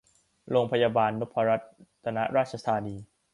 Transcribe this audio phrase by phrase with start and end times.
[0.51, 1.57] โรงพยาบาลนพรั
[2.03, 2.95] ตนราชธานี